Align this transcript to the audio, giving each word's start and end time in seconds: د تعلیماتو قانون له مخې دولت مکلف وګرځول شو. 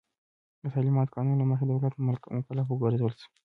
د 0.61 0.63
تعلیماتو 0.73 1.13
قانون 1.15 1.37
له 1.39 1.45
مخې 1.51 1.65
دولت 1.67 1.93
مکلف 2.37 2.65
وګرځول 2.69 3.13
شو. 3.19 3.27